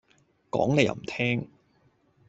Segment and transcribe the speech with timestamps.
[0.49, 1.47] 講你又唔聽